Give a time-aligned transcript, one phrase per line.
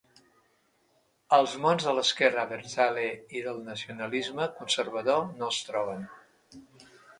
[1.37, 3.05] Els mons de l’esquerra abertzale
[3.41, 6.05] i del nacionalisme conservador no es troben.